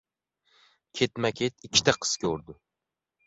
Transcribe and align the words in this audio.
Ketma-ket 0.99 1.63
ikkita 1.69 1.95
qiz 2.01 2.13
ko‘rdi. 2.25 2.57